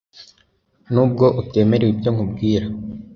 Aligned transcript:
nubwo 0.91 1.25
utemera 1.41 1.83
ibyo 1.91 2.09
nkubwira 2.15 2.65